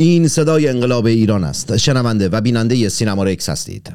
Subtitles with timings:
[0.00, 1.76] این صدای انقلاب ایران است.
[1.76, 3.92] شنونده و بیننده سینما رکس هستید.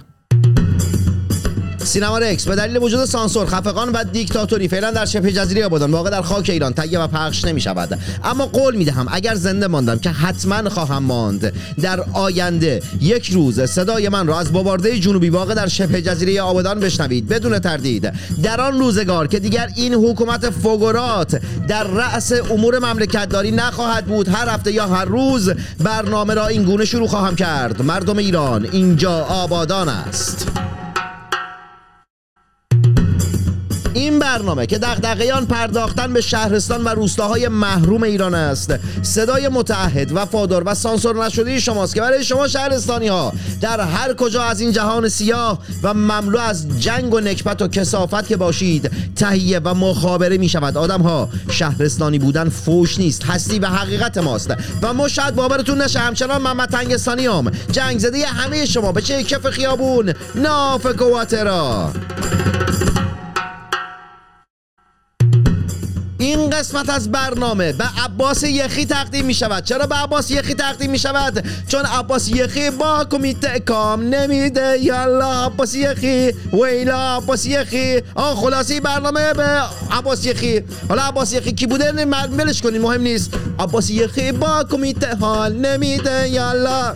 [1.90, 2.48] سینما رکس.
[2.48, 6.50] به دلیل وجود سانسور خفقان و دیکتاتوری فعلا در شبه جزیره آبادان واقع در خاک
[6.50, 10.70] ایران تهیه و پخش نمی شود اما قول می دهم اگر زنده ماندم که حتما
[10.70, 11.54] خواهم ماند.
[11.82, 16.80] در آینده یک روز صدای من را از بابارده جنوبی واقع در شبه جزیره آبادان
[16.80, 17.28] بشنوید.
[17.28, 18.14] بدون تردید.
[18.44, 24.28] در آن روزگار که دیگر این حکومت فوگورات در رأس امور مملکت داری نخواهد بود
[24.28, 25.50] هر هفته یا هر روز
[25.84, 27.82] برنامه را این گونه شروع خواهم کرد.
[27.82, 30.69] مردم ایران اینجا آبادان است.
[33.94, 38.74] این برنامه که دغدغه پرداختن به شهرستان و روستاهای محروم ایران است.
[39.02, 44.44] صدای متعهد وفادار و سانسور نشده شماست که برای شما شهرستانی ها در هر کجا
[44.44, 49.60] از این جهان سیاه و مملو از جنگ و نکبت و کسافت که باشید تهیه
[49.60, 54.94] و مخابره می شود آدم ها شهرستانی بودن فوش نیست هستی و حقیقت ماست و
[54.94, 59.50] ما شاید باورتون نشه همچنان محمد تنگستانی هم جنگ زده همه شما به چه کف
[59.50, 61.14] خیابون نافک و
[66.20, 69.64] این قسمت از برنامه به عباس یخی تقدیم می شود.
[69.64, 74.78] چرا به عباس یخی تقدیم می شود؟ چون عباس یخی با کمیته کام نمیده.
[74.82, 78.02] یالا عباس یخی ویلا عباس یخی.
[78.16, 80.64] آن خلاصی برنامه به عباس یخی.
[80.90, 83.34] حالا عباس یخی کی بوده؟ ملش کنین مهم نیست.
[83.60, 86.30] عباس یخی با کمیته حال نمیده.
[86.30, 86.94] یالا.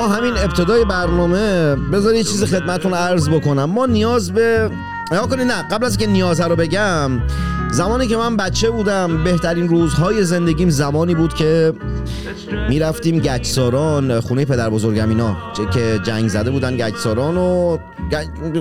[0.00, 3.64] ابتدای برنامه بذار یه چیز خدمتون عرض بکنم.
[3.64, 4.70] ما نیاز به
[5.12, 7.10] نگاه کنید نه قبل از که نیازه رو بگم
[7.70, 11.72] زمانی که من بچه بودم بهترین روزهای زندگیم زمانی بود که
[12.68, 15.36] می‌رفتیم گچساران خونه پدر بزرگم اینا
[15.72, 17.78] که جنگ زده بودن گچساران و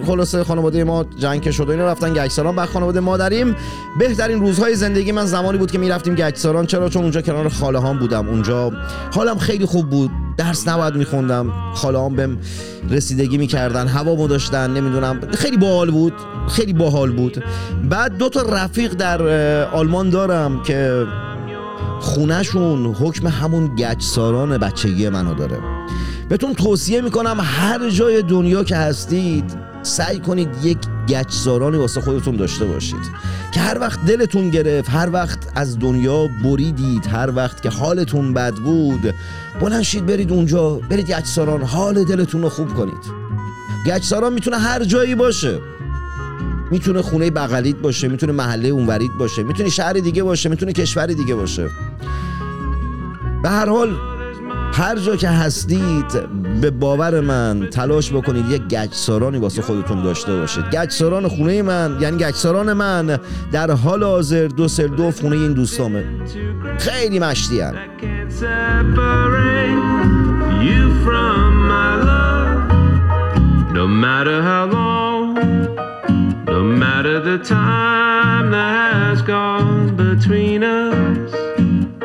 [0.05, 2.55] خلاصه خانواده ما جنگ که شده اینا رفتن گچساران.
[2.55, 3.55] بعد خانواده مادریم
[3.99, 6.65] بهترین روزهای زندگی من زمانی بود که می‌رفتیم گچساران.
[6.65, 8.29] چرا؟ چون اونجا کنار خاله هام بودم.
[8.29, 8.71] اونجا
[9.13, 10.11] حالم خیلی خوب بود.
[10.37, 11.53] درس نباید میخوندم.
[11.73, 12.37] خاله هم بهم
[12.89, 15.19] رسیدگی می‌کردن هوا داشتن نمی‌دونم.
[15.33, 16.13] خیلی باحال بود
[16.49, 17.43] خیلی باحال بود.
[17.89, 19.21] بعد دو تا رفیق در
[19.65, 21.05] آلمان دارم که
[21.99, 25.59] خونهشون حکم همون گچساران بچگی منو داره.
[26.29, 30.77] بهتون توصیه می‌کنم هر جای دنیا که هستید سعی کنید یک
[31.07, 33.27] گچسارانی واسه خودتون داشته باشید.
[33.51, 38.53] که هر وقت دلتون گرفت هر وقت از دنیا بریدید هر وقت که حالتون بد
[38.53, 39.13] بود.
[39.61, 43.03] بلنشید برید اونجا برید گچساران حال دلتون رو خوب کنید.
[43.85, 45.59] گچساران می‌تونه هر جایی باشه.
[46.71, 51.35] می‌تونه خونه بغلیت باشه می‌تونه محله اونورید باشه می‌تونه شهر دیگه باشه می‌تونه کشور دیگه
[51.35, 51.69] باشه.
[53.43, 54.16] به هر حال
[54.77, 56.05] هر جا که هستید
[56.61, 60.65] به باور من تلاش بکنید یک گچسارانی واسه خودتون داشته باشید.
[60.65, 63.19] گچساران خونه من یعنی گچساران من
[63.51, 66.03] در حال حاضر دو سر دو خونه این دوستامه.
[66.77, 67.61] خیلی مشتی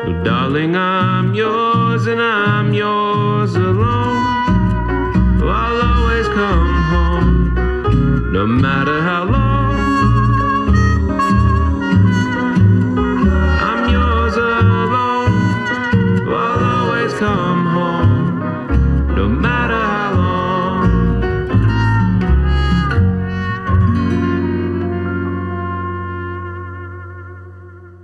[0.05, 5.41] oh, darling, I'm yours and I'm yours alone.
[5.41, 9.32] I'll always come home, no matter how long.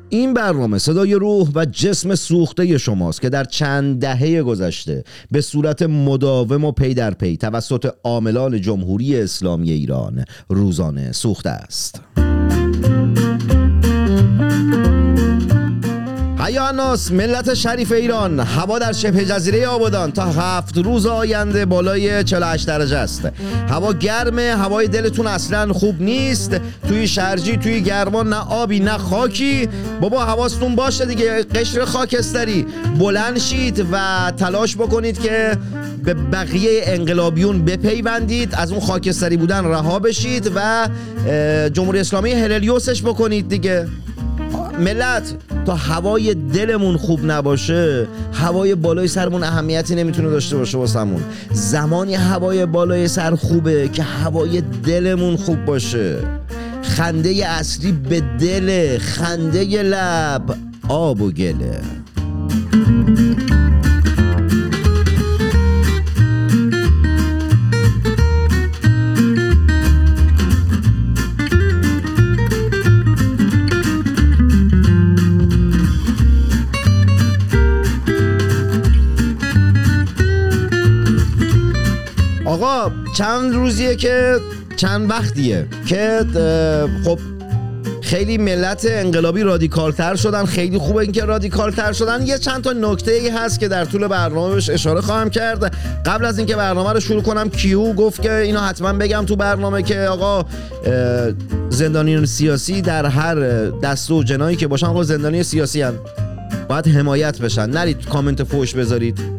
[0.09, 5.81] این برنامه صدای روح و جسم سوخته شماست که در چند دهه گذشته به صورت
[5.81, 12.01] مداوم و پی در پی توسط عاملان جمهوری اسلامی ایران روزانه سوخته است.
[16.49, 22.23] هیا ناس ملت شریف ایران هوا در شبه جزیره آبادان تا هفت روز آینده بالای
[22.23, 23.29] 48 درجه است
[23.69, 29.69] هوا گرمه هوای دلتون اصلا خوب نیست توی شرجی توی گرما نه آبی نه خاکی
[30.01, 32.65] بابا حواستون باشه دیگه قشر خاکستری
[32.99, 33.97] بلند شید و
[34.37, 35.57] تلاش بکنید که
[36.03, 40.89] به بقیه انقلابیون بپیوندید از اون خاکستری بودن رها بشید و
[41.73, 43.87] جمهوری اسلامی هللیوسش بکنید دیگه
[44.79, 45.35] ملت
[45.65, 51.23] تا هوای دلمون خوب نباشه هوای بالای سرمون اهمیتی نمی‌تونه داشته باشه واسمون.
[51.51, 56.17] زمانی هوای بالای سر خوبه که هوای دلمون خوب باشه.
[56.83, 60.55] خنده اصلی به دل خنده لب
[60.87, 61.81] آب و گله.
[83.17, 84.35] چند روزیه که
[84.77, 86.25] چند وقتیه که
[87.05, 87.19] خب
[88.01, 92.27] خیلی ملت انقلابی رادیکال تر شدن خیلی خوبه اینکه رادیکال تر شدن.
[92.27, 95.75] یه چند تا نکته ای هست که در طول برنامه اشاره خواهم کرد.
[96.05, 99.83] قبل از اینکه برنامه رو شروع کنم کیو گفت که اینو حتما بگم تو برنامه
[99.83, 100.45] که آقا
[101.69, 103.35] زندانیان سیاسی در هر
[103.69, 105.93] دسته و جناحی که باشن آقا زندانی سیاسی هن.
[106.69, 107.69] باید حمایت بشن.
[107.69, 109.38] نرید کامنت فوش بذارید.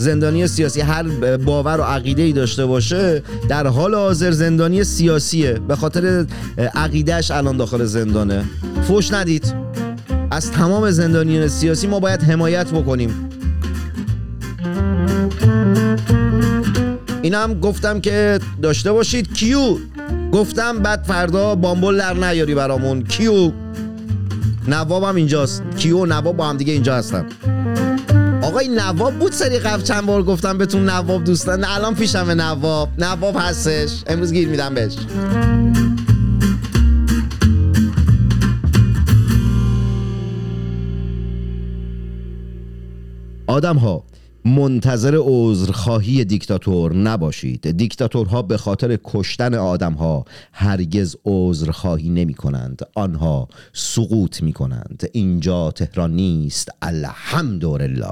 [0.00, 1.02] زندانی سیاسی هر
[1.36, 5.52] باور و عقیده ای داشته باشه در حال حاضر زندانی سیاسیه.
[5.52, 6.26] به خاطر
[6.74, 8.44] عقیدهش الان داخل زندانه.
[8.88, 9.54] فوش ندید.
[10.30, 13.28] از تمام زندانیان سیاسی ما باید حمایت بکنیم.
[17.22, 19.34] این هم گفتم که داشته باشید.
[19.34, 19.76] کیو؟
[20.32, 23.02] گفتم بعد فردا بامبول در نیاری برامون.
[23.02, 23.52] کیو؟
[24.68, 25.62] نوابم اینجاست.
[25.76, 27.26] کیو و نواب با هم دیگه اینجا هستن.
[28.50, 31.64] آقای نواب بود سری قبل چند بار گفتم بهتون نواب دوستان.
[31.64, 32.88] الان پیشم نواب.
[32.98, 34.02] نواب هستش.
[34.06, 34.96] امروز گیر میدم بهش.
[43.46, 44.04] آدم ها
[44.44, 47.70] منتظر عذرخواهی دیکتاتور نباشید.
[47.70, 56.12] دیکتاتورها به خاطر کشتن آدمها هرگز عذرخواهی نمی کنند آنها سقوط می کنند اینجا تهران
[56.12, 56.68] نیست.
[56.82, 58.10] الحمدلله.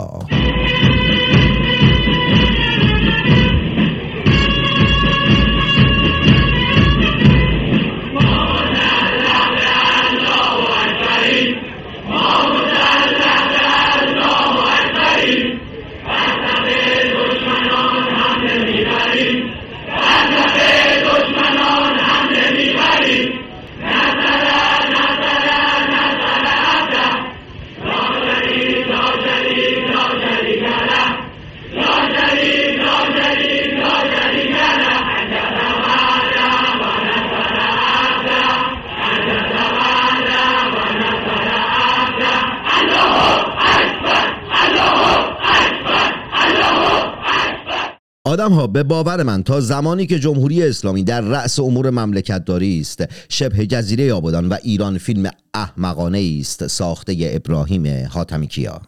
[48.28, 52.80] آدم ها به باور من تا زمانی که جمهوری اسلامی در رأس امور مملکت داری
[52.80, 58.80] است شبه جزیره آبادان و ایران فیلم احمقانه است ساخته ابراهیم حاتمی کیا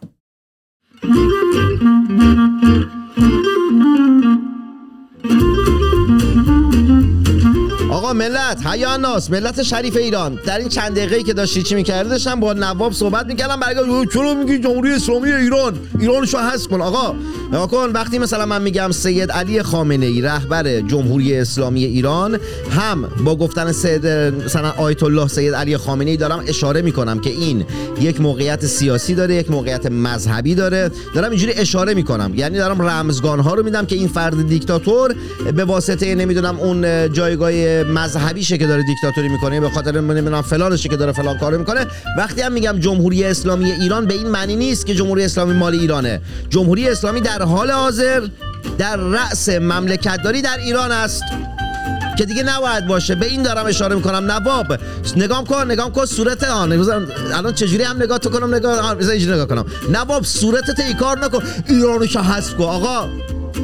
[8.13, 10.39] ملت حیا ناس ملت شریف ایران.
[10.47, 13.61] در این چند دقیقه که داشتی چی می‌کردی داشتم با نواب صحبت می‌کردم.
[13.61, 16.81] برگاه چرا میگی جمهوری اسلامی ایران؟ ایرانشو هست کن.
[16.81, 17.15] آقا
[17.49, 22.39] نگاه کن وقتی مثلا من میگم سید علی خامنه ای رهبر جمهوری اسلامی ایران
[22.71, 27.31] هم با گفتن سید مثلا آیت الله سید علی خامنه ای دارم اشاره می‌کنم که
[27.31, 27.65] این
[28.01, 30.91] یک موقعیت سیاسی داره یک موقعیت مذهبی داره.
[31.15, 32.33] دارم اینجوری اشاره می‌کنم.
[32.35, 35.15] یعنی دارم رمزگان ها رو میدم که این فرد دیکتاتور
[35.57, 37.51] به واسطه نمی‌دونم اون جایگاه
[38.01, 41.87] مذهبیشه که داره دیکتاتوری می‌کنه به خاطر نمی‌دونم فلانشه که داره فلان کارو می‌کنه.
[42.19, 46.21] وقتی هم میگم جمهوری اسلامی ایران به این معنی نیست که جمهوری اسلامی مال ایرانه.
[46.49, 48.23] جمهوری اسلامی در حال حاضر
[48.79, 51.23] در رأس مملکتداری در ایران است.
[52.19, 53.15] که دیگه نباید باشه.
[53.15, 54.31] به این دارم اشاره می‌کنم.
[54.31, 54.67] نواب
[55.17, 56.73] نگام کن نگام کن صورت آن.
[57.33, 59.65] الان چجوری هم نگاه تو کنم نگاه اینجوری نگاه کنم.
[59.93, 61.43] نواب صورتت ای کار نکن.
[61.69, 62.65] ایرانو که حذف کن.
[62.65, 63.09] آقا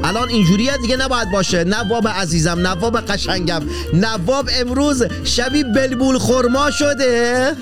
[0.04, 1.64] الان اینجوریه دیگه نباید باشه.
[1.64, 3.62] نواب عزیزم نواب قشنگم.
[3.92, 7.52] نواب امروز شبی بلبول خورما شده.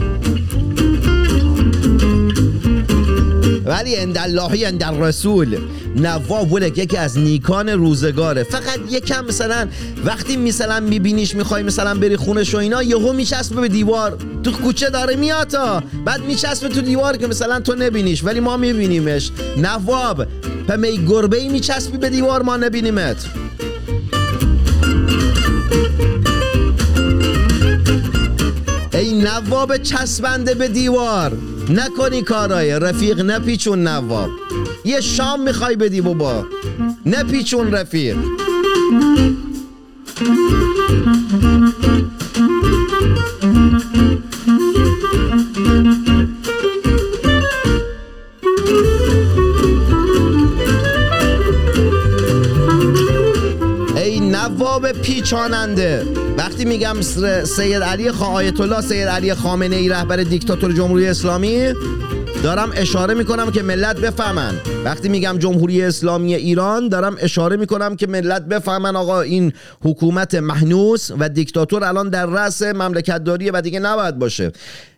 [3.64, 5.58] ولی اند اللهی اند رسول
[5.96, 8.42] نواب ولک یکی از نیکان روزگاره.
[8.42, 9.68] فقط یکم مثلا
[10.04, 14.18] وقتی مثلا میبینیش می‌خوای مثلا بری خونش و اینا یهو میچسبه به دیوار.
[14.44, 15.56] تو کوچه داره میاد
[16.04, 19.30] بعد میچسبه تو دیوار که مثلا تو نبینیش ولی ما میبینیمش.
[19.56, 20.26] نواب
[20.78, 23.16] می گربه ای میچسبی به دیوار ما نبینیمت.
[28.92, 31.32] ای نواب چسبنده به دیوار.
[31.68, 34.30] نکنی کارای رفیق نپیچون نواب.
[34.84, 36.46] یه شام می‌خوای بدی بابا.
[37.06, 38.16] نپیچون رفیق.
[54.92, 56.06] پیچاننده.
[56.38, 57.00] وقتی میگم
[57.44, 61.72] سید علی خا آیت الله سید علی خامنه ای رهبر دیکتاتور جمهوری اسلامی
[62.42, 64.54] دارم اشاره می‌کنم که ملت بفهمن.
[64.84, 71.10] وقتی میگم جمهوری اسلامی ایران دارم اشاره می‌کنم که ملت بفهمن آقا این حکومت محنوس
[71.18, 74.52] و دیکتاتور الان در رأس مملکت داریه و دیگه نباید باشه.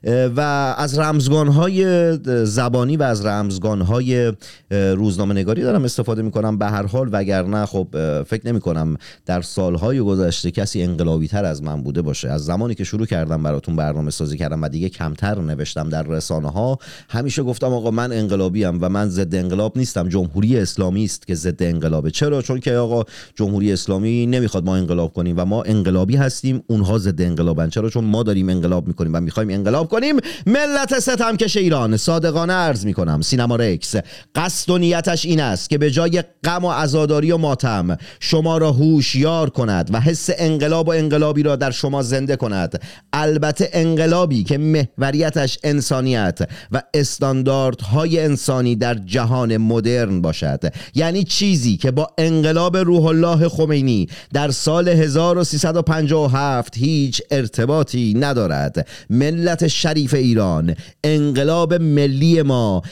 [0.05, 0.41] و
[0.79, 2.13] از رمزگانهای
[2.45, 4.33] زبانی و از رمزگانهای
[4.71, 7.89] روزنامه نگاری دارم استفاده می‌کنم به هر حال وگرنه خب
[8.23, 12.31] فکر نمی کنم در سالهای گذشته کسی انقلابی تر از من بوده باشه.
[12.31, 16.51] از زمانی که شروع کردم براتون برنامه سازی کردم و دیگه کمتر نوشتم در رسانه
[16.51, 16.79] ها
[17.09, 20.09] همیشه گفتم آقا من انقلابی ام و من ضد انقلاب نیستم.
[20.09, 22.11] جمهوری اسلامی است که ضد انقلابه.
[22.11, 23.05] چرا؟ چون که آقا
[23.35, 27.69] جمهوری اسلامی نمی‌خواد ما انقلاب کنیم و ما انقلابی هستیم اونها ضد انقلابن.
[27.69, 31.97] چرا؟ چون ما داریم انقلاب می‌کنیم و می‌خوایم انقلاب کنیم ملت ستمکش ایران.
[31.97, 33.21] صادقانه عرض می‌کنم.
[33.21, 33.95] سینما رکس
[34.35, 38.73] قصد و نیتش این است که به جای غم و عزاداری و ماتم شما را
[38.73, 42.83] هوشیار کند و حس انقلاب و انقلابی را در شما زنده کند.
[43.13, 46.39] البته انقلابی که محوریتش انسانیت
[46.73, 50.61] و استانداردهای انسانی در جهان مدرن باشد.
[50.95, 58.87] یعنی چیزی که با انقلاب روح الله خمینی در سال 1357 هیچ ارتباطی ندارد.
[59.11, 60.75] ملت شریف ایران.
[61.05, 62.83] انقلاب ملی ما.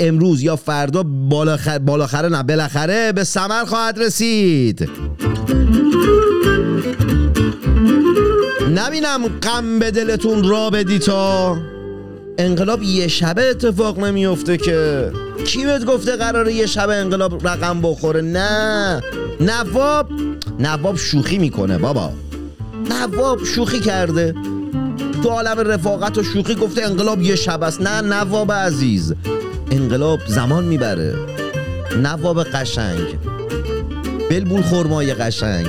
[0.00, 4.88] امروز یا فردا بالاخره نه بالاخره به ثمر خواهد رسید.
[8.74, 11.56] نبینم غم به دلتون را بدی تا
[12.38, 15.10] انقلاب یه شبه اتفاق نمیفته که.
[15.46, 19.00] کی بهت گفته قراره یه شب انقلاب رقم بخوره؟ نه.
[19.40, 20.08] نواب
[20.58, 22.12] نواب شوخی می‌کنه بابا.
[22.90, 24.34] نواب شوخی کرده.
[25.22, 27.80] تو عالم رفاقت و شوخی گفته انقلاب یه شب است.
[27.80, 29.14] نه نواب عزیز.
[29.70, 31.14] انقلاب زمان می‌بره.
[32.02, 33.18] نواب قشنگ.
[34.30, 35.66] بلبول خرمای قشنگ.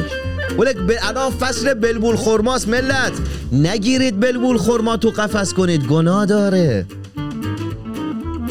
[0.60, 3.14] ولک الان فصل بلبول خرماست ملت.
[3.52, 5.88] نگیرید بلبول خرما تو قفس کنید.
[5.88, 6.86] گناه داره.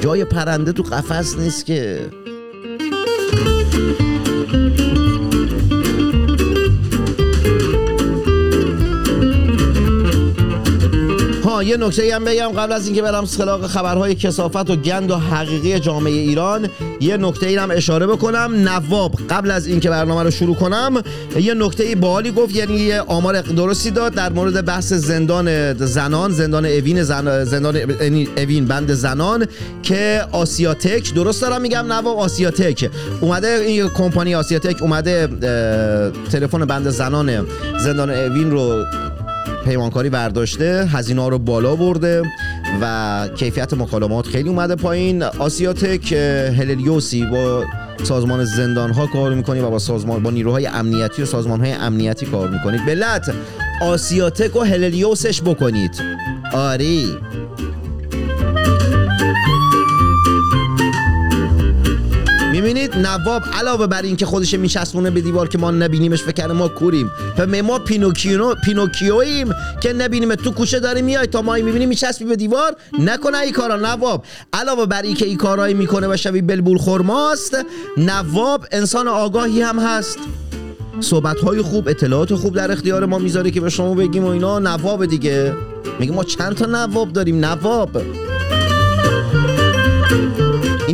[0.03, 2.01] جای پرنده تو قفس نیست که.
[11.63, 15.81] یه نکته هم بگم قبل از اینکه برم خلاق خبرهای کسافت و گند و حقیقی
[15.81, 16.69] جامعه ایران
[17.01, 18.69] یه نکته ای هم اشاره بکنم.
[18.69, 21.03] نواب قبل از اینکه برنامه رو شروع کنم
[21.41, 26.67] یه نکته بالی گفت یعنی یه آمار درستی داد در مورد بحث زندان زنان زندان
[26.67, 29.47] اوین زن زندان یعنی اوین بند زنان
[29.83, 32.91] که آسیاتک درست دارم میگم نواب آسیاتک.
[33.21, 35.29] اومده این کمپانی آسیاتک اومده
[36.33, 37.47] تلفن بند زنان
[37.79, 38.85] زندان اوین رو
[39.65, 42.23] پیمانکاری برداشته هزینه رو بالا برده
[42.83, 45.23] و کیفیت مکالمات خیلی اومده پایین.
[45.23, 46.13] آسیاتک
[46.59, 47.65] هللیوسی با
[48.03, 52.27] سازمان زندان ها کار می‌کنید و با سازمان با نیروهای امنیتی و سازمان های امنیتی
[52.27, 53.33] کار می‌کنید بلت
[53.83, 56.03] آسیاتک و هللیوسش بکنید.
[56.53, 57.17] آری.
[62.61, 67.11] می‌بینید؟ نواب علاوه بر اینکه خودش میچسبونه به دیوار که ما نبینیمش فکر ما کوریم.
[67.39, 69.51] و ما پینوکیو پینوکیویم
[69.81, 70.35] که نبینیم.
[70.35, 74.25] تو کوچه داری میای تا ما می‌بینیم میچسبی به دیوار؟ نکنه این کارا نواب.
[74.53, 77.57] علاوه بر اینکه این کارایی می‌کنه و شبیه بلبول خرماست
[77.97, 80.19] نواب انسان آگاهی هم هست.
[81.01, 84.59] صحبت های خوب اطلاعات خوب در اختیار ما می‌ذاره که به شما بگیم و اینا.
[84.59, 85.55] نواب دیگه.
[85.99, 88.03] میگه ما چند تا نواب داریم؟ نواب.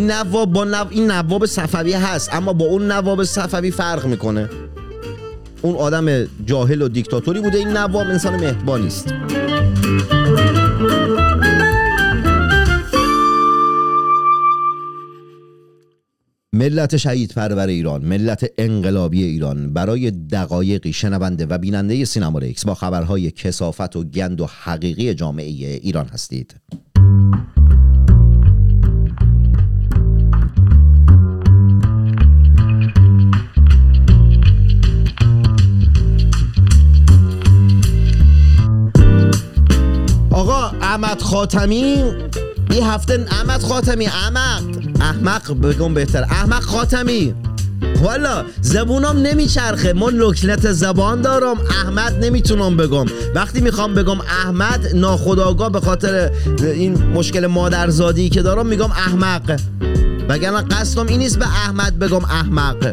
[0.07, 0.85] نواب با نو...
[0.91, 4.51] این نواب صفوی هست اما با اون نواب صفوی فرق می‌کنه.
[5.63, 9.15] اون آدم جاهل و دیکتاتوری بوده این نواب انسان مهربانی است
[16.53, 19.73] ملت شهید پرور ایران ملت انقلابی ایران.
[19.73, 25.81] برای دقایقی شنونده و بیننده سینما ریکس با خبرهای کسافت و گند و حقیقی جامعه
[25.83, 26.55] ایران هستید.
[40.97, 42.05] احمد خاتمی؟
[42.71, 44.63] این هفته احمد خاتمی احمق
[45.01, 46.23] احمق بگم بهتر.
[46.23, 47.35] احمق خاتمی.
[48.03, 49.93] والا زبونم نمیچرخه.
[49.93, 53.07] من لکنت زبان دارم احمد نمی‌تونم بگم.
[53.35, 59.61] وقتی می‌خوام بگم احمد ناخداگاه به خاطر این مشکل مادرزادی که دارم میگم احمق.
[60.29, 62.93] وگرنه قصدم این نیست به احمد بگم احمق.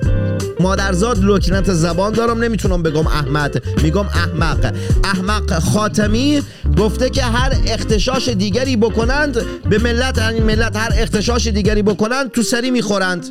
[0.63, 3.63] مادرزاد لکنت زبان دارم نمی‌تونم بگم احمد.
[3.83, 4.73] میگم احمق.
[5.03, 6.41] احمق خاتمی
[6.77, 12.41] گفته که هر اختشاش دیگری بکنند به ملت یعنی ملت هر اختشاش دیگری بکنند تو
[12.41, 13.25] سری می‌خورند.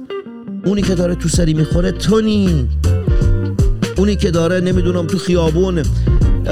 [0.65, 2.69] اونی که داره تو سری می‌خوره تونی.
[3.97, 5.83] اونی که داره نمی‌دونم تو خیابون.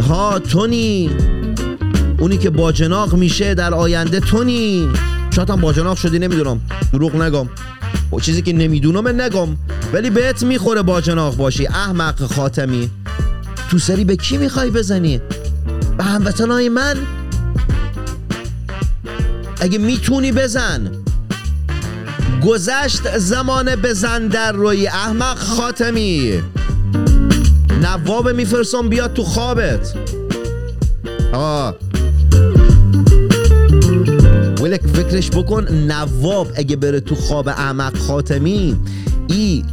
[0.09, 1.11] ها تونی.
[2.19, 4.89] اونی که باجناق میشه در آینده تونی.
[5.31, 6.61] شاید هم باجناق شدی نمی‌دونم.
[6.93, 7.49] دروغ نگم.
[8.13, 9.49] و چیزی که نمی‌دونم نگم.
[9.93, 12.91] ولی بهت می‌خوره باجناق باشی احمق خاتمی.
[13.71, 15.21] تو سری به کی می‌خوای بزنی؟
[15.99, 16.97] به هموطنهای من؟
[19.61, 20.91] اگه می‌تونی بزن.
[22.47, 26.43] گذشت زمان بزن در روی احمق خاتمی.
[27.83, 29.95] نواب میفرسم بیاد تو خوابت.
[31.33, 31.75] آه
[34.61, 38.77] ولک فکرش بکن نواب اگه بره تو خواب احمق خاتمی
[39.29, 39.65] ای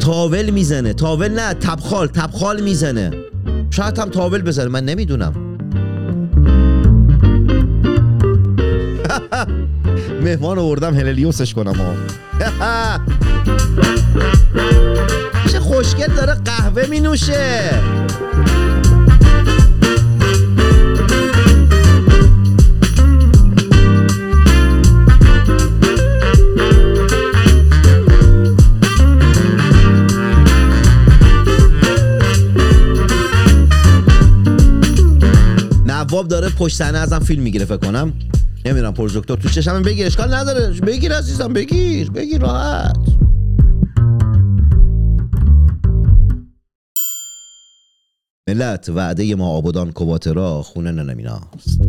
[0.00, 0.92] تاول می‌زنه.
[0.92, 3.10] تاول نه تبخال تبخال می‌زنه.
[3.70, 5.32] شاید هم تاول بزنه من نمی‌دونم.
[10.24, 11.94] مهمان آوردم هللیوسش کنم ها
[15.52, 17.00] چه خوشگل داره قهوه می
[36.12, 38.12] نواب داره پشت صحنه ازم فیلم می‌گیره فکر کنم.
[38.64, 40.80] نمی‌دونم پروژکتور تو چشم بگیر اشکال نداره.
[40.80, 42.96] بگیر عزیزم بگیر بگیر راحت.
[48.48, 51.80] ملت وعده ما آبادان کواترا خونه ننمیناست.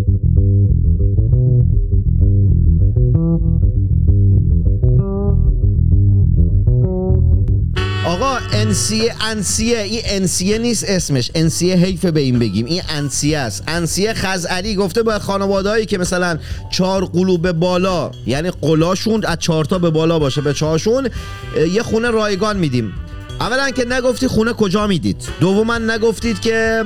[8.64, 11.32] انسیه انسیه این انسیه نیست اسمش.
[11.36, 12.66] انسیه حیفه به این بگیم.
[12.66, 13.64] این انسیه است.
[13.68, 16.38] انسیه خزعلی گفته به خانوادهایی که مثلا
[16.72, 21.10] چهار قلوب به بالا یعنی قلاشون از چهار تا به بالا باشه به چهارشون
[21.74, 22.94] یه خونه رایگان میدیم.
[23.40, 26.84] اولا که نگفتی خونه کجا می‌دید؟ دوما نگفتید که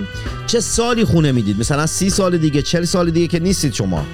[0.47, 4.05] چه سالی خونه می‌دید؟ مثلا سی سال دیگه چل سال دیگه که نیستید شما.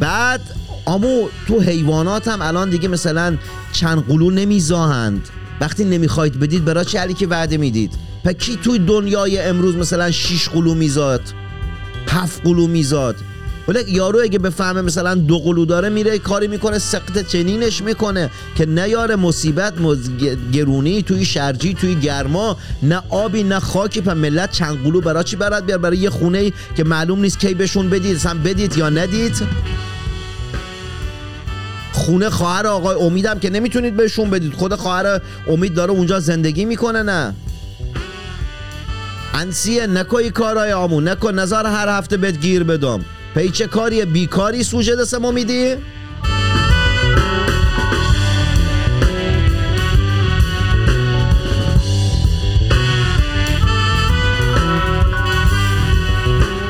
[0.00, 0.40] بعد
[0.86, 3.36] امو تو حیوانات هم الان دیگه مثلا
[3.72, 5.28] چند قلو نمیزاهند.
[5.60, 7.92] وقتی نمی‌خواید بدید برای چه علی که وعده می‌دید؟
[8.24, 11.22] پس کی توی دنیای امروز مثلا 6 قلو میزاد؟
[12.08, 13.16] هفت قلو میزاد؟
[13.68, 18.66] ولی یارو اگه بفهمه مثلا دو قلو داره میره کاری می‌کنه سقط چنینش می‌کنه که
[18.66, 19.74] نه یار مصیبت
[20.52, 24.00] گرونی توی شرجی توی گرما نه آبی نه خاکی.
[24.00, 27.54] پس ملت چند قلو برای چی برات بیار؟ برای یه خونه که معلوم نیست کی
[27.54, 29.42] بهشون بدید اصلا بدید یا ندید؟
[31.92, 34.54] خونه خواهر آقای امیدم که نمی‌تونید بهشون بدید.
[34.54, 37.34] خود خواهر امید داره اونجا زندگی می‌کنه نه.
[39.34, 41.08] انسیه نکوی کارای آمون.
[41.08, 43.04] نکن نظر هر هفته بهت گیر بدم.
[43.34, 45.30] پیچه کاری بیکاری سوژه دست ما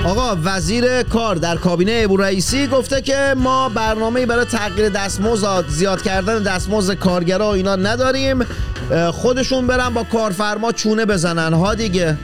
[0.09, 6.03] آقا وزیر کار در کابینه ابو رئیسی گفته که ما برنامه برای تغییر دستمزد زیاد
[6.03, 8.39] کردن دستمزد کارگرا و اینا نداریم.
[9.13, 11.53] خودشون برن با کارفرما چونه بزنن.
[11.53, 12.17] ها دیگه.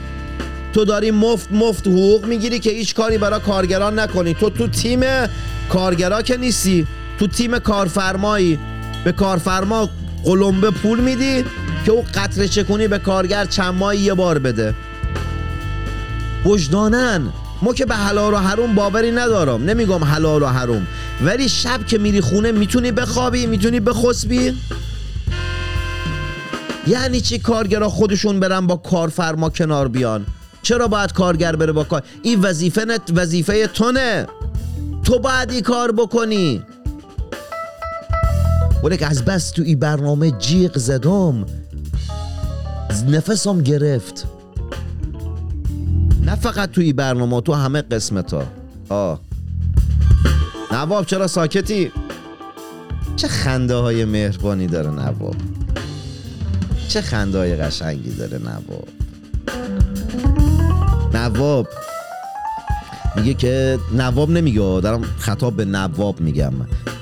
[0.73, 4.33] تو داری مفت مفت حقوق می‌گیری که هیچ کاری برای کارگران نکنی.
[4.33, 5.01] تو تو تیم
[5.69, 6.87] کارگرا که نیستی
[7.19, 8.59] تو تیم کارفرمایی.
[9.03, 9.89] به کارفرما
[10.23, 11.45] قلمبه پول میدی
[11.85, 14.73] که او قطره چکونی به کارگر چند ماهی یه بار بده.
[16.45, 17.29] وجدانن
[17.61, 20.87] ما که به حلال و حروم باوری ندارم نمیگم حلال و حروم
[21.21, 24.53] ولی شب که میری خونه می‌تونی بخوابی می‌تونی بخسبی؟
[26.87, 30.25] یعنی چی کارگرا خودشون برن با کارفرما کنار بیان؟
[30.61, 34.27] چرا باید کارگر بره با کار؟ این وظیفه نت وظیفه تونه.
[35.03, 36.63] تو باید این کار بکنی.
[38.83, 41.45] ولی که از بس تو این برنامه جیغ زدم
[43.09, 44.27] نفسم گرفت.
[46.25, 48.43] نه فقط توی برنامه تو همه قسمت ها
[48.89, 49.19] آه.
[50.71, 51.91] نواب چرا ساکتی؟
[53.15, 55.35] چه خنده های مهربانی داره نواب.
[56.87, 58.87] چه خنده های قشنگی داره نواب.
[61.13, 61.67] نواب.
[63.15, 66.53] میگه که نواب نمیگه دارم خطاب به نواب میگم.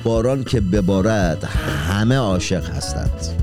[0.03, 1.43] باران که ببارد
[1.89, 3.42] همه عاشق هستند.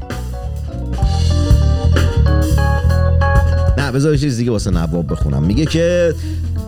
[3.90, 5.42] بذار چیز دیگه واسه نواب بخونم.
[5.42, 6.14] میگه که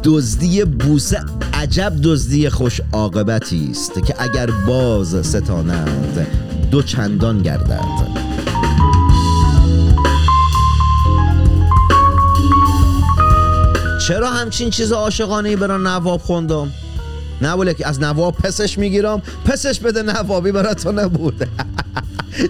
[0.05, 1.21] دزدی بوسه
[1.55, 6.27] عجب دزدی خوش عاقبتی است که اگر باز ستانند
[6.71, 7.83] دو چندان گردد.
[14.09, 16.71] چرا همچین چیز عاشقانه ای برای نواب خوندم؟
[17.43, 19.23] نه که از نواب پسش می‌گیرم.
[19.45, 21.49] پسش بده نوابی برای تو نبود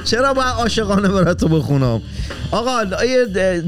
[0.04, 2.02] چرا باید عاشقانه برای تو بخونم؟
[2.50, 2.84] آقا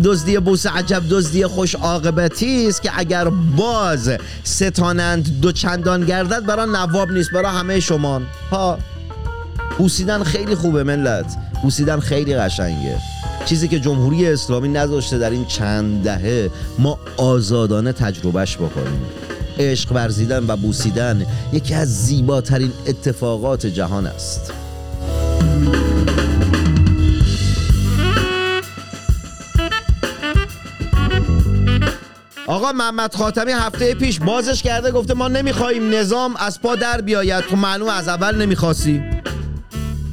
[0.05, 4.11] دزدی بوس عجب دزدی خوش عاقبتی است که اگر باز
[4.45, 8.21] ستانند دو چندان گردد برای نواب نیست برای همه شما.
[8.51, 8.79] ها
[9.79, 11.37] بوسیدن خیلی خوبه ملت.
[11.63, 12.99] بوسیدن خیلی قشنگه.
[13.45, 19.03] چیزی که جمهوری اسلامی نذاشته در این چند دهه ما آزادانه تجربهش بکنیم.
[19.59, 24.53] عشق ورزیدن و بوسیدن یکی از زیباترین اتفاقات جهان است.
[32.55, 37.45] آقا محمد خاتمی هفته پیش بازش کرده گفته ما نمی‌خواهیم نظام از پا در بیاید.
[37.45, 39.03] تو معلوم از اول نمی‌خواستی.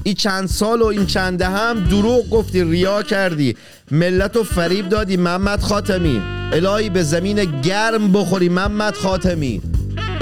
[0.03, 3.55] این چند سال و این چنده هم دروغ گفتی ریا کردی.
[3.91, 6.21] ملت و فریب دادی محمد خاتمی.
[6.53, 9.61] الهی به زمین گرم بخوری محمد خاتمی.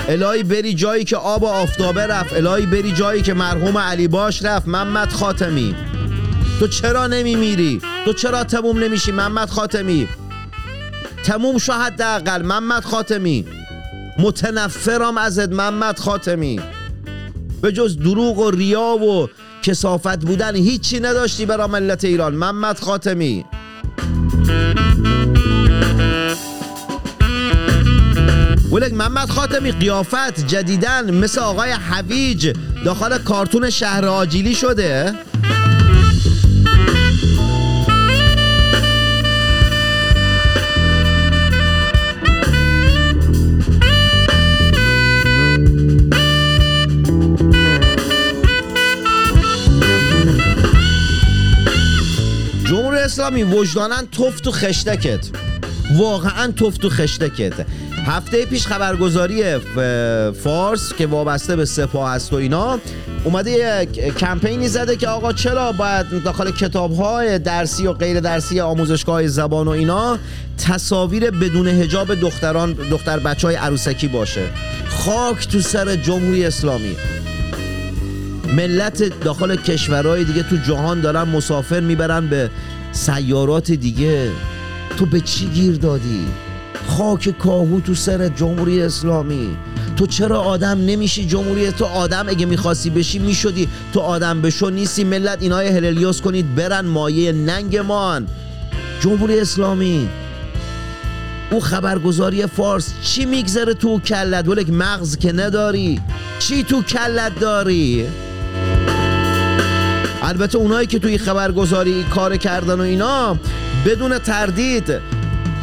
[0.07, 2.33] الهی بری جایی که آب و آفتابه رفت.
[2.33, 4.67] الهی بری جایی که مرحوم علی باش رفت.
[4.67, 5.75] محمد خاتمی.
[6.59, 10.07] تو چرا نمیمیری؟ تو چرا تموم نمیشی محمد خاتمی؟
[11.25, 13.45] تموم شو حداقل محمد خاتمی.
[14.19, 16.59] متنفرم ازت محمد خاتمی.
[17.61, 19.29] به جز دروغ و ریا و
[19.61, 23.45] کسافت بودن هیچی نداشتی برای ملت ایران محمد خاتمی.
[28.71, 32.53] ولک محمد خاتمی قیافت جدیدن مثل آقای حویج
[32.85, 35.13] داخل کارتون شهر آجیلی شده
[53.19, 55.29] اسلامی وجدانن توف تو خشتکت.
[55.97, 57.53] واقعا توف تو خشتکت.
[58.05, 59.59] هفته پیش خبرگزاری
[60.43, 62.79] فارس که وابسته به سپاه هست و اینا
[63.23, 68.59] اومده یه کمپینی زده که آقا چرا باید داخل کتاب های درسی و غیر درسی
[68.59, 70.17] آموزشگاه زبان و اینا
[70.67, 74.43] تصاویر بدون هجاب دختران دختر بچه های عروسکی باشه؟
[74.89, 76.95] خاک تو سر جمهوری اسلامی.
[78.55, 82.49] ملت داخل کشورهای دیگه تو جهان دارن مسافر می‌برن به
[82.91, 84.31] سیارات دیگه.
[84.97, 86.27] تو به چی گیر دادی؟
[86.87, 89.57] خاک کاهو تو سر جمهوری اسلامی.
[89.97, 93.67] تو چرا آدم نمیشی جمهوری؟ تو آدم اگه می‌خواستی بشی می‌شدی.
[93.93, 95.03] تو آدم بشو نیستی.
[95.03, 98.27] ملت اینای هللیوس کنید برن مایه ننگمان.
[99.01, 100.09] جمهوری اسلامی.
[101.51, 106.01] او خبرگزاری فارس چی میگذره تو کلت؟ ولک مغز که نداری.
[106.39, 108.05] چی تو کلت داری؟
[110.29, 113.37] البته اونایی که توی خبرگزاری کار کردن و اینا
[113.85, 114.99] بدون تردید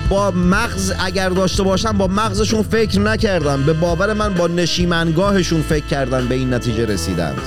[0.09, 3.62] با مغز اگر داشته باشن با مغزشون فکر نکردن.
[3.62, 7.40] به باور من با نشیمنگاهشون فکر کردن به این نتیجه رسیدند.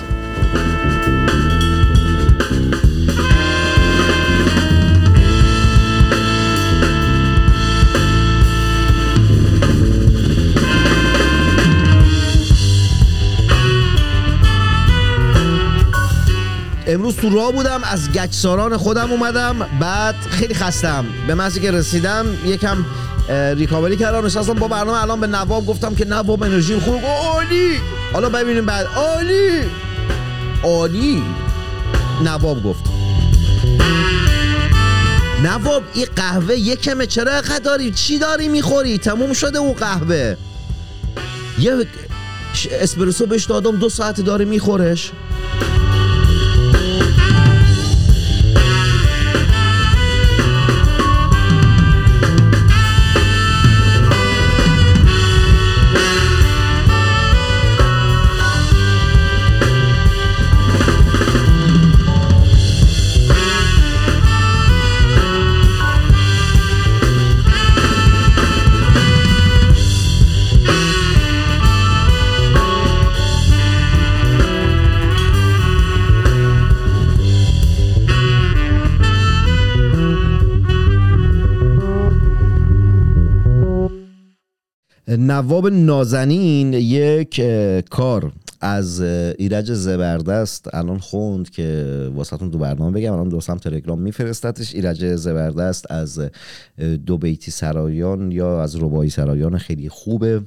[16.90, 21.06] امروز تو راه بودم از گچساران خودم اومدم بعد خیلی خستم.
[21.28, 22.86] به محضی که رسیدم یکم
[23.56, 27.02] ریکاوری کردم نشستم با برنامه الان به نواب گفتم که نواب انرژی خوب.
[27.06, 27.80] عالی!
[28.14, 28.88] حالا ببینیم بعد.
[28.96, 29.62] عالی!
[30.64, 31.24] عالی؟
[32.24, 32.84] نواب گفت.
[35.44, 40.36] نواب این قهوه یکمه چرا داری؟ چی داری می‌خوری؟ تموم شده اون قهوه.
[41.60, 41.88] یه
[42.72, 45.12] اسپرسو بهش دادم دو ساعت داره میخورش.
[85.18, 87.42] نواب نازنین یک
[87.90, 93.14] کار از ایرج زبردست الان خوند که واسهتون دو برنامه بگم.
[93.14, 94.76] الان دوستم تلگرام میفرستتش.
[94.76, 96.20] ایرج زبردست از
[97.06, 100.42] دو بیتی سرایان یا از ربایی سرایان خیلی خوبه.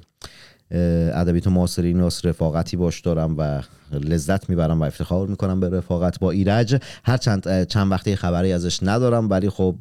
[0.72, 6.30] ادبیات معاصرین راست رفاقتی باش دارم و لذت می‌برم و افتخار می‌کنم به رفاقت با
[6.30, 6.76] ایرج.
[7.04, 9.74] هر چند چند وقتی خبری ازش ندارم ولی خب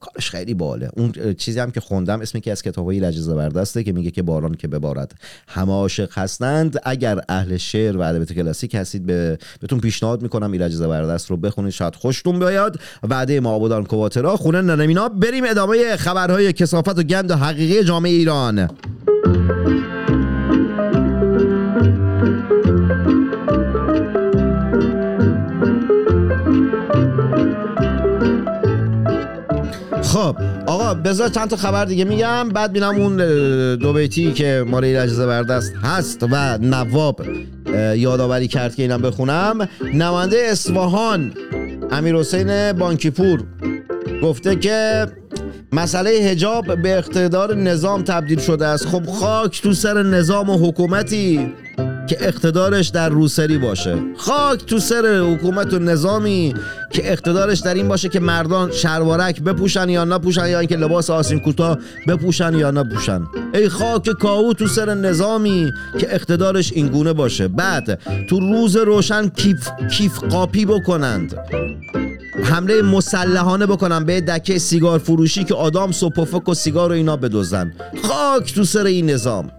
[0.00, 0.90] کارش خیلی باله.
[0.96, 4.54] اون چیزی هم که خوندم اسمی که از کتاب ایرج زبردسته که میگه که باران
[4.54, 5.14] که ببارد
[5.48, 6.80] همه عاشق هستند.
[6.84, 11.72] اگر اهل شعر و ادبیات کلاسیک هستید به بهتون پیشنهاد می‌کنم ایرج زبردست رو بخونید
[11.72, 12.80] شاید خوشتون بیاد.
[13.02, 14.36] وعده معبودان کواترا.
[14.36, 15.08] خونه ننمینا.
[15.08, 18.68] بریم ادامه خبرهای کسافت و گند و حقیقی جامعه ایران.
[30.14, 33.16] خب آقا بذار چند تا خبر دیگه میگم بعد بینم اون
[33.76, 37.20] دو بیتی که مال ایرج زبردست هست و نواب
[37.96, 39.68] یادآوری کرد که اینم بخونم.
[39.94, 41.32] نماینده اصفهان
[41.90, 43.44] امیر حسین بانکیپور
[44.22, 45.06] گفته که
[45.72, 48.86] مسئله هجاب به اقتدار نظام تبدیل شده است.
[48.86, 51.52] خب خاک تو سر نظام و حکومتی.
[52.06, 53.98] که اقتدارش در روسری باشه.
[54.16, 56.54] خاک تو سر حکومت و نظامی
[56.90, 61.40] که اقتدارش در این باشه که مردان شلوارک بپوشن یا نپوشن یا اینکه لباس آسین
[61.40, 63.22] کوتاه بپوشن یا نپوشن.
[63.54, 67.48] ای خاک کاهو تو سر نظامی که اقتدارش این گونه باشه.
[67.48, 71.36] بعد تو روز روشن کیف, کیف قاپی بکنند.
[72.44, 77.72] حمله مسلحانه بکنن به دکه سیگار فروشی که آدام سپفک و سیگار و اینا بدوزن
[78.02, 79.50] خاک تو سر این نظام.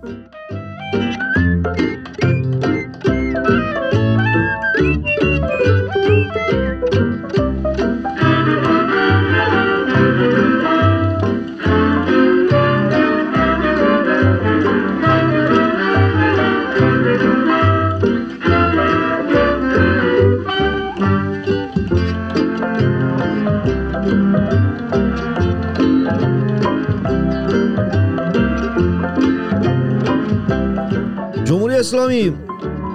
[31.85, 32.33] اسلامی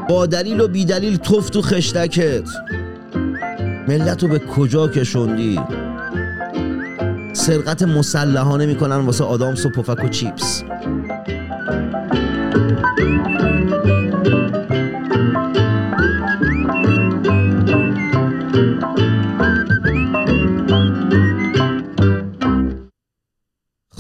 [0.08, 2.48] با دلیل و بیدلیل توف تو خشتکت.
[3.88, 5.60] ملت رو به کجا کشوندی؟
[7.32, 10.64] سرقت مسلحانه می‌کنن واسه آدامس و پفک و چیپس.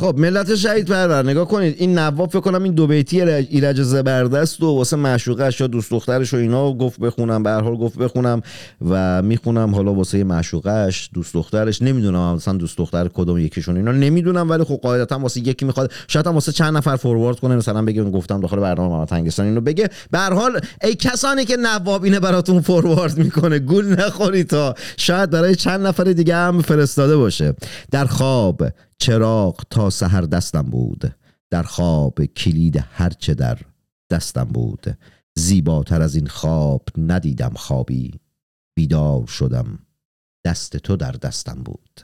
[0.00, 4.62] خب ملت شهید پرور نگاه کنید این نواب فکر کنم این دو بیتی ایرج زبردست
[4.62, 8.42] و واسه معشوقش یا دوست دخترش و اینا گفت بخونم به حال گفت بخونم
[8.90, 14.50] و می‌خونم حالا واسه معشوقش دوست دخترش نمی‌دونم مثلا دوست دختر کدوم یکیشون اینا نمی‌دونم
[14.50, 18.04] ولی خب قاعدتا واسه یکی می‌خواد شاید هم واسه چند نفر فوروارد کنه مثلا بگه
[18.04, 19.88] گفتم داخل برنامه محمد تنگستان اینو بگه.
[20.10, 24.74] به حال ای کسانی که نواب اینه براتون فوروارد می‌کنه گول نخورید تا.
[24.96, 27.54] شاید برای چند نفر دیگه هم فرستاده باشه.
[27.90, 28.62] در خواب
[29.00, 31.14] چراغ تا سحر دستم بود.
[31.50, 33.58] در خواب کلید هرچه در
[34.10, 34.98] دستم بود.
[35.34, 38.20] زیباتر از این خواب ندیدم خوابی.
[38.76, 39.78] بیدار شدم.
[40.44, 42.00] دست تو در دستم بود.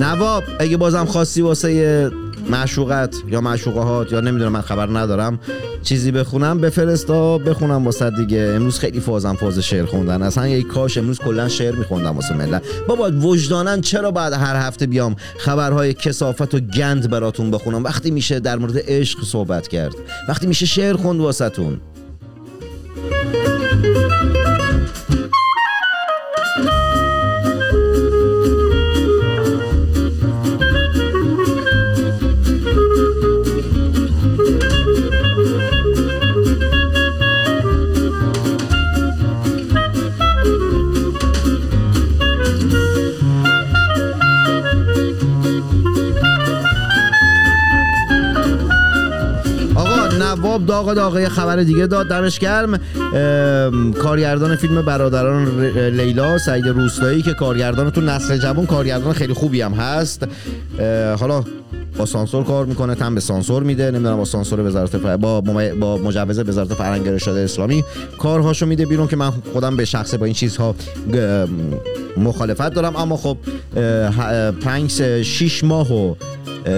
[0.00, 2.10] نواب اگه بازم خواستی واسه
[2.50, 5.38] معشوقت یا معشوقهات یا نمی‌دونم من خبر ندارم
[5.82, 8.52] چیزی بخونم بفرستا بخونم واسه دیگه.
[8.56, 10.22] امروز خیلی فازم فاز شعر خوندن.
[10.22, 12.62] اصلا یک کاش امروز کلا شعر میخوندم واسه ملت.
[12.88, 18.40] بابا وجدانن چرا بعد هر هفته بیام خبرهای کسافت و گند براتون بخونم؟ وقتی میشه
[18.40, 19.94] در مورد عشق صحبت کرد.
[20.28, 21.80] وقتی میشه شعر خوند واسهتون.
[50.74, 52.08] داغ داغه خبر دیگه داد.
[52.08, 52.80] دمش گرم.
[53.92, 59.72] کارگردان فیلم برادران لیلا سعید روستایی که کارگردان تو نسل جوان کارگردان خیلی خوبی هم
[59.72, 60.26] هست.
[61.18, 61.44] حالا
[61.98, 63.90] با سانسور کار می‌کنه تن به سانسور میده.
[63.90, 67.84] نمی‌دونم با سانسور وزارت با با مجوز وزارت فرهنگ ارشاد اسلامی
[68.18, 70.74] کارهاشو میده بیرون که من خودم به شخصه با این چیزها
[72.16, 72.96] مخالفت دارم.
[72.96, 73.36] اما خب
[74.60, 76.14] پنج شیش ماه و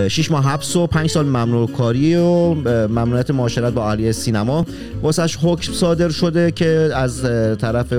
[0.09, 2.55] 6 ماه حبس و 5 سال ممنوع کاری و
[2.89, 4.67] ممنوعیت معاشرت با اهلی سینما.
[5.03, 7.23] واسش حکم صادر شده که از
[7.59, 7.95] طرف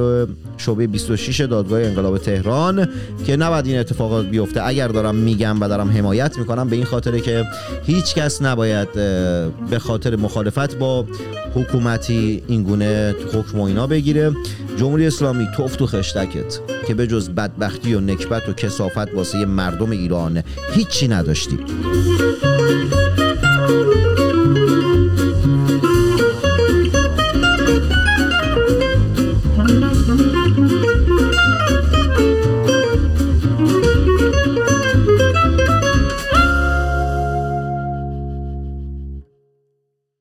[0.57, 2.87] شعبه 26 دادگاه انقلاب تهران
[3.25, 4.67] که نباید این اتفاقات بیفته.
[4.67, 7.45] اگر دارم میگم و دارم حمایت می‌کنم به این خاطره که
[7.85, 8.93] هیچ کس نباید
[9.69, 11.05] به خاطر مخالفت با
[11.55, 14.31] حکومتی این گونه حکم و اینا بگیره.
[14.77, 19.91] جمهوری اسلامی توف تو خشتکت که به جز بدبختی و نکبت و کسافت واسه مردم
[19.91, 21.59] ایران هیچی نداشتی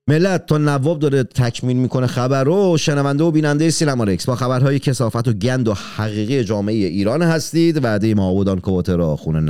[0.08, 2.76] ملت تا نواب داره تکمیل می‌کنه خبر رو.
[2.76, 7.84] شنونده و بیننده سینما رکس با خبرهای کسافت و گند و حقیقی جامعه ایران هستید.
[7.84, 9.40] وعده ما بودان کوته را خونه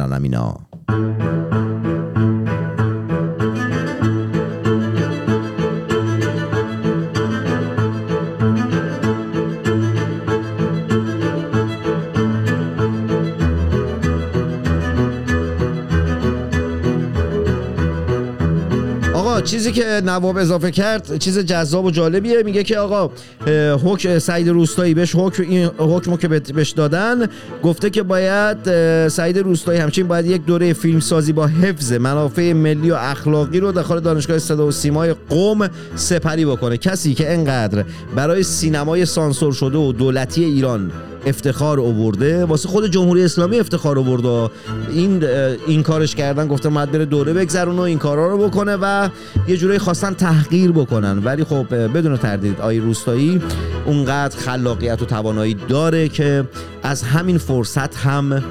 [19.46, 22.42] چیزی که نواب اضافه کرد چیز جذاب و جالبیه.
[22.42, 23.10] میگه که آقا
[23.84, 27.26] حکم سعید روستایی بهش حکم این حکمو که بهش دادن
[27.62, 28.58] گفته که باید
[29.08, 33.72] سعید روستایی همچنین باید یک دوره فیلم سازی با حفظ منافع ملی و اخلاقی رو
[33.72, 36.76] داخل دانشگاه صدا و سیمای قوم سپری بکنه.
[36.76, 37.84] کسی که انقدر
[38.16, 40.92] برای سینمای سانسور شده و دولتی ایران
[41.26, 44.50] افتخار اوورده واسه خود جمهوری اسلامی افتخار اوورده
[44.90, 45.24] این
[45.66, 49.08] این کارش کردن گفته بره دوره بگذرونه و این کارا رو بکنه و
[49.48, 51.18] یه جورایی خواستن تحقیر بکنن.
[51.24, 53.40] ولی خب بدون تردید آی روستایی
[53.86, 56.44] اونقدر خلاقیت و توانایی داره که
[56.82, 58.42] از همین فرصت هم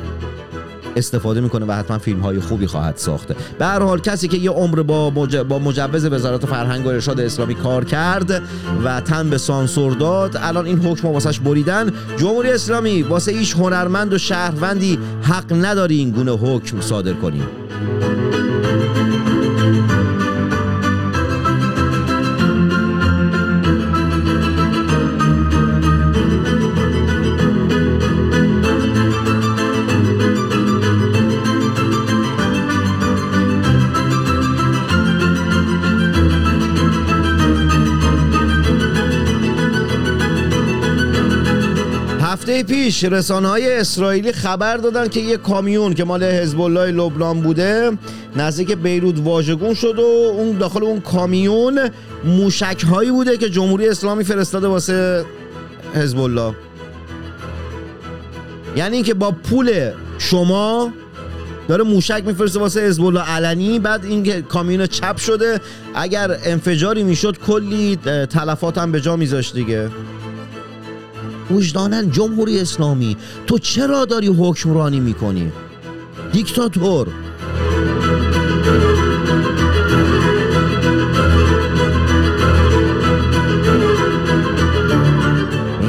[0.96, 3.36] استفاده می‌کنه و حتما فیلم های خوبی خواهد ساخته.
[3.60, 5.10] به هر حال کسی که یه عمر با,
[5.50, 8.42] با مجوز وزارت فرهنگ و ارشاد اسلامی کار کرد
[8.84, 11.92] و تن به سانسور داد الان این حکم واسش بریدن.
[12.18, 17.48] جمهوری اسلامی واسه ایش هنرمند و شهروندی حق نداری این گونه حکم صادر کنیم
[42.46, 47.42] هفته پیش رسانه های اسرائیلی خبر دادن که یه کامیون که مال حزب الله لبنان
[47.42, 47.92] بوده
[48.36, 51.90] نزدیک بیروت واژگون شد و اون داخل اون کامیون
[52.24, 55.26] موشک هایی بوده که جمهوری اسلامی فرستاده واسه
[55.96, 56.56] حزب الله
[58.76, 60.92] یعنی اینکه با پول شما
[61.68, 65.60] داره موشک میفرسته واسه حزب الله علنی بعد این کامیون چپ شده
[65.96, 67.96] اگر انفجاری می‌شد کلی
[68.30, 69.90] تلفات هم به جا میذاشت دیگه.
[71.52, 73.18] وجدانن جمهوری اسلامی.
[73.48, 75.52] تو چرا داری حکمرانی می‌کنی؟
[76.32, 77.08] دیکتاتور.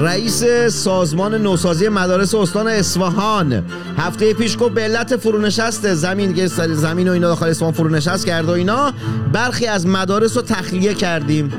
[0.00, 3.64] رئیس سازمان نوسازی مدارس استان اصفهان.
[3.98, 8.50] هفته پیش گفت به علت فرونشست زمین زمین و اینا داخل اصفهان فرونشست کرد و
[8.50, 8.92] اینا.
[9.32, 11.52] برخی از مدارس رو تخلیه کردیم.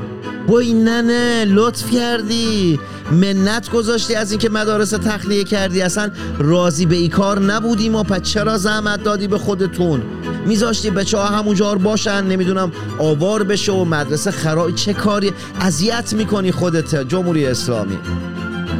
[0.48, 2.80] وای نه نه لطف کردی.
[3.12, 8.22] منت گذاشتی از اینکه مدارس تخلیه کردی؟ اصلا راضی به ای کار نبودیم و پس
[8.22, 10.02] چرا زحمت دادی به خودتون؟
[10.46, 16.52] میذاشتی بچه ها همونجار باشن؟ نمی‌دونم آوار بشه و مدرسه خراب چه کاری؟ اذیت می‌کنی
[16.52, 17.98] خودت جمهوری اسلامی.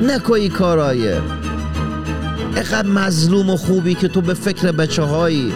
[0.02, 1.20] نکوی کارایه
[2.56, 5.52] اقدر مظلوم و خوبی که تو به فکر بچه هایی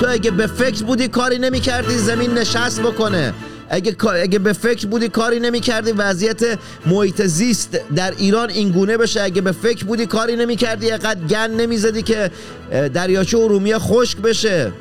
[0.00, 3.34] تو اگه به فکر بودی کاری نمی کردی زمین نشست بکنه.
[3.70, 8.96] اگه اگه به فکر بودی کاری نمی کردی وضعیت محیط زیست در ایران این گونه
[8.96, 9.22] بشه.
[9.22, 12.30] اگه به فکر بودی کاری نمی کردی اقدر گن نمی‌زدی که
[12.70, 14.72] دریاچه ارومیه خشک بشه.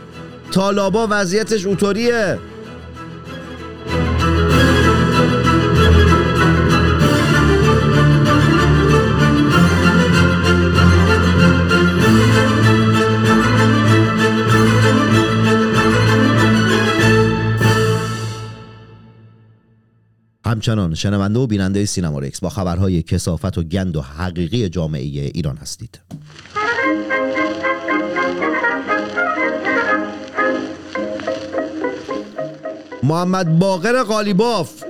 [0.52, 2.38] تالابا وضعیتش اوطوریه
[20.48, 25.58] همچنان شنونده و بیننده سینما رکس با خبرهای کسافت و گند و حقیقی جامعه ایران
[25.58, 26.00] هستید.
[33.04, 34.84] محمد باقر قالیباف.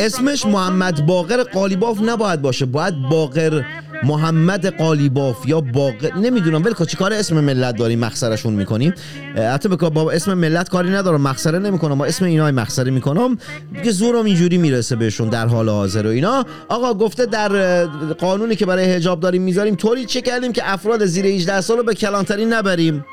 [0.00, 3.64] اسمش محمد باقر قالیباف نباید باشه باید باقر
[4.06, 8.94] محمد قالیباف یا باقر نمی‌دونم ولی چی کار اسم ملت داریم مخسرشون می‌کنیم.
[9.36, 13.38] حتی با اسم ملت کاری ندارم مخسره نمی‌کنم با اسم اینا مخسره می‌کنم
[13.72, 16.44] دیگه زورم اینجوری می‌رسه بهشون در حال حاضر و اینا.
[16.68, 21.26] آقا گفته در قانونی که برای حجاب داریم می‌ذاریم طوری چه کردیم که افراد زیر
[21.26, 23.04] 18 سال رو به کلانتری نبریم؟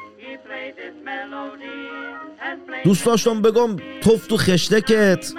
[2.83, 5.33] دوست داشتم بگم توف تو خشتکت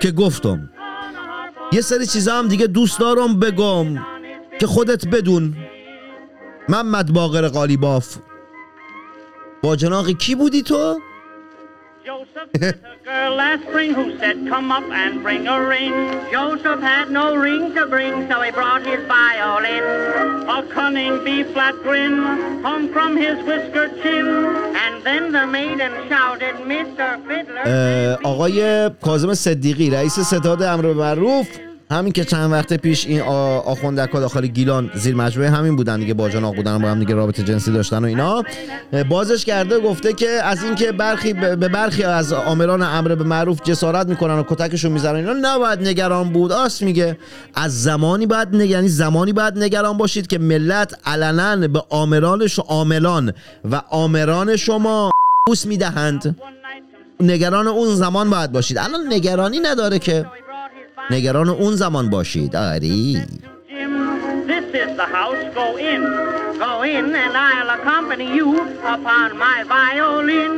[0.00, 0.70] که گفتم.
[1.72, 3.86] یه سری چیزا هم دیگه دوست دارم بگم.
[4.60, 5.56] که خودت بدون
[6.68, 8.16] محمد باقر قالیباف
[9.62, 11.00] با جناق کی بودی تو؟
[28.22, 31.46] آقای کاظم صدیقی رئیس ستاد امر معروف.
[31.90, 36.28] همین که چند وقت پیش این آخوندک داخل گیلان زیر مجموعه همین بودن دیگه با
[36.28, 38.42] جناق بودن با هم دیگه رابطه جنسی داشتن و اینا.
[39.08, 44.06] بازش کرده گفته که از اینکه برخی به برخی از آمران امر به معروف جسارت
[44.06, 46.52] می‌کنن و کتکشون می‌زنن اینا نباید نگران بود.
[46.52, 47.18] آس میگه
[47.54, 48.70] از زمانی نگ...
[48.70, 53.32] یعنی زمانی باید نگران باشید که ملت علنا به آمرانش عاملان
[53.70, 55.10] و آمران شما
[55.46, 56.36] بوس می‌دهند.
[57.20, 58.78] نگران اون زمان باید باشید.
[58.78, 60.26] الان نگرانی نداره که
[61.11, 63.23] نگران اون زمان باشید آری
[64.47, 66.01] This is the house, go in,
[66.65, 68.49] go in and I'll accompany you
[68.95, 70.53] upon my violin.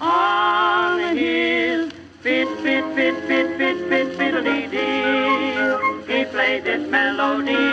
[0.00, 1.90] On his
[2.24, 6.12] fit, fit, fit, fit, fit, fit, fiddly dee.
[6.12, 7.66] He played this melody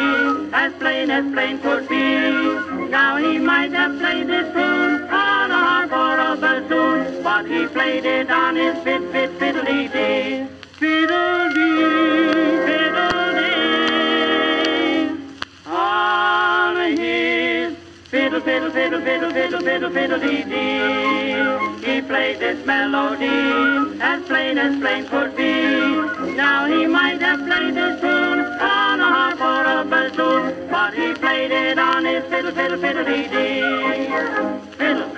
[0.54, 2.08] as plain as plain could be.
[2.98, 7.68] Now he might have played this tune on a harp or a bassoon, but he
[7.68, 10.53] played it on his fit, fit, fiddly dee.
[18.45, 21.35] fiddle, fiddle, fiddle, fiddle, fiddle, fiddle, dee dee.
[21.85, 26.35] He played this melody as plain as plain could be.
[26.35, 31.15] Now he might have played this tune on a harp or a bassoon, but he
[31.15, 34.09] played it on his fiddle, fiddle, fiddle, dee dee.
[34.79, 35.11] Fiddle.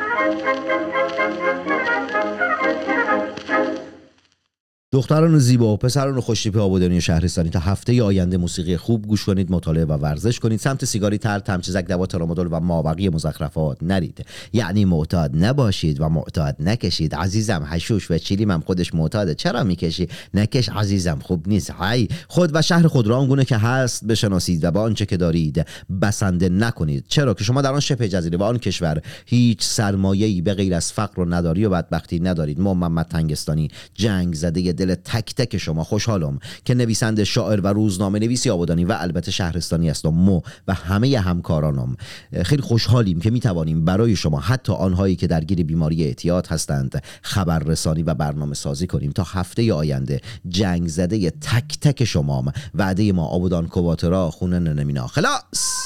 [4.97, 9.85] دختران زیبا و پسران خوشتیپ آبادانی شهرستانی تا هفته آینده موسیقی خوب گوش کنید مطالعه
[9.85, 10.61] و ورزش کنید.
[10.61, 14.27] سمت سیگاری تر تمچزک دوا ترامادول و مابقی مزخرفات نرید.
[14.53, 17.15] یعنی معتاد نباشید و معتاد نکشید.
[17.15, 19.35] عزیزم حشوش و چیلیم هم خودش معتاده.
[19.35, 21.71] چرا می‌کشی؟ نکش عزیزم خوب نیست.
[21.71, 25.67] های خود و شهر خود را آنگونه که هست بشناسید و با آنچه که دارید
[26.03, 27.05] بسنده نکنید.
[27.09, 30.93] چرا که شما در آن شبه جزیره و آن کشور هیچ سرمایه‌ای به غیر از
[30.93, 32.61] فقر و نداری و بدبختی ندارید.
[32.61, 35.85] محمد تنگستانی جنگ زده تک تک شما.
[35.85, 41.19] خوشحالم که نویسنده شاعر و روزنامه نویسی آبادانی و البته شهرستانی هستم مو و همه
[41.19, 41.97] همکارانم.
[42.45, 48.15] خیلی خوشحالیم که می‌توانیم برای شما حتی آنهایی که درگیر بیماری اعتیاد هستند خبررسانی و
[48.15, 54.31] برنامه سازی کنیم تا هفته آینده جنگ زده تک تک شما وعده ما آبادان کواترا
[54.31, 55.77] خونه ننمینا خلاص!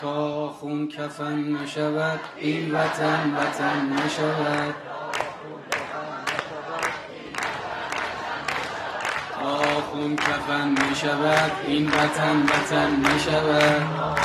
[0.00, 4.74] تا خون کفن نشود این وطن وطن نشود.
[9.34, 14.18] تا خون کفن نشود این وطن وطن نشود.